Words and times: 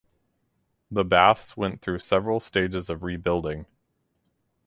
The 0.89 1.03
baths 1.03 1.55
went 1.55 1.79
through 1.83 1.99
several 1.99 2.39
stages 2.39 2.89
of 2.89 3.03
rebuilding. 3.03 3.67